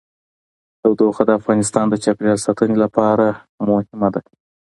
[0.81, 3.25] تودوخه د افغانستان د چاپیریال ساتنې لپاره
[3.67, 4.23] مهم دي.